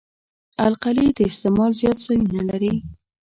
[0.67, 2.73] القلي د استعمال زیات ځایونه لري.